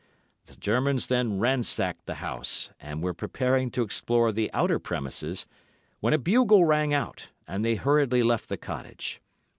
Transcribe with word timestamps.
The 0.47 0.55
Germans 0.55 1.05
then 1.05 1.37
ransacked 1.37 2.07
the 2.07 2.15
house, 2.15 2.71
and 2.79 3.03
were 3.03 3.13
preparing 3.13 3.69
to 3.69 3.83
explore 3.83 4.31
the 4.31 4.49
outer 4.51 4.79
premises, 4.79 5.45
when 5.99 6.15
a 6.15 6.17
bugle 6.17 6.65
rang 6.65 6.91
out, 6.91 7.29
and 7.47 7.63
they 7.63 7.75
hurriedly 7.75 8.23
left 8.23 8.49
the 8.49 8.57
cottage. 8.57 9.21